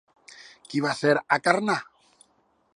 Qui 0.71 0.81
va 0.85 0.95
ser 1.01 1.13
Acarnà? 1.37 1.77